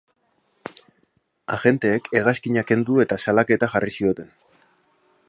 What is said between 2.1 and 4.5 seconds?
hegazkina kendu eta salaketa jarri zioten.